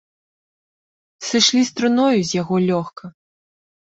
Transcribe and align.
Сышлі 1.27 1.61
з 1.69 1.73
труною 1.79 2.19
з 2.31 2.39
яго 2.41 2.55
лёгка. 2.69 3.03